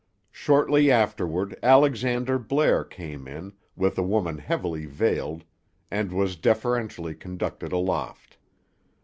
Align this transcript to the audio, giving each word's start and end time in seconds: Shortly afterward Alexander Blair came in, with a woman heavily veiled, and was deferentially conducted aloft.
Shortly 0.31 0.89
afterward 0.91 1.55
Alexander 1.61 2.39
Blair 2.39 2.83
came 2.83 3.27
in, 3.27 3.53
with 3.75 3.99
a 3.99 4.01
woman 4.01 4.39
heavily 4.39 4.87
veiled, 4.87 5.43
and 5.91 6.11
was 6.11 6.35
deferentially 6.35 7.13
conducted 7.13 7.71
aloft. 7.71 8.39